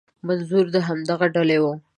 منظور 0.27 0.65
همدغه 0.87 1.27
ډله 1.33 1.57
وي. 1.63 1.73